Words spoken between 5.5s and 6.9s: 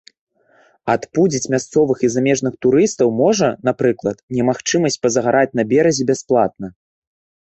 на беразе бясплатна.